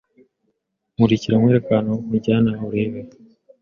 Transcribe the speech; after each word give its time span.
Nkurikira 0.93 1.35
nkwereke 1.37 1.69
ahantu 1.71 1.93
nkujyana 2.05 2.51
urebe 2.67 3.01